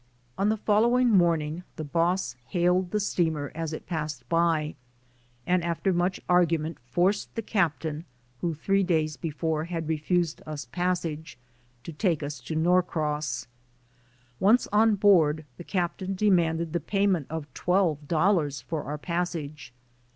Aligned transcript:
On 0.35 0.49
the 0.49 0.57
following 0.57 1.11
morning 1.11 1.61
the 1.75 1.83
boss 1.83 2.35
hailed 2.47 2.89
the 2.89 2.99
steamer 2.99 3.51
as 3.53 3.71
it 3.71 3.85
passed 3.85 4.27
by, 4.29 4.73
and 5.45 5.63
after 5.63 5.93
much 5.93 6.19
argument 6.27 6.79
forced 6.79 7.35
the 7.35 7.43
captain, 7.43 8.05
who 8.39 8.55
three 8.55 8.81
days 8.81 9.15
before 9.15 9.65
had 9.65 9.87
re 9.87 9.97
fused 9.99 10.41
us 10.47 10.65
passage, 10.65 11.37
to 11.83 11.93
take 11.93 12.23
us 12.23 12.39
to 12.39 12.55
Norcross. 12.55 13.45
Once 14.39 14.67
on 14.73 14.95
board, 14.95 15.45
the 15.57 15.63
captain 15.63 16.15
demanded 16.15 16.73
the 16.73 16.79
payment 16.79 17.27
of 17.29 17.45
twelve 17.53 18.07
dollars 18.07 18.59
for 18.61 18.81
our 18.81 18.97
passage. 18.97 19.71